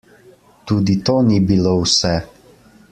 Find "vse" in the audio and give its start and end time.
1.85-2.15